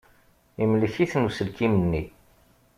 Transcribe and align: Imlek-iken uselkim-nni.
Imlek-iken 0.63 1.27
uselkim-nni. 1.27 2.03